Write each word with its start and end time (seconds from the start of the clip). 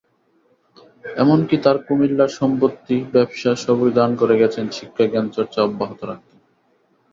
এমনকি 1.15 1.55
তাঁর 1.57 1.77
কুমিল্লার 1.85 2.31
সম্পত্তি, 2.39 2.95
ব্যবসা—সবই 3.13 3.91
দান 3.97 4.11
করে 4.15 4.35
গেছেন 4.37 4.65
শিক্ষাজ্ঞানচর্চা 4.77 5.59
অব্যাহত 5.63 5.99
রাখতে। 6.03 6.35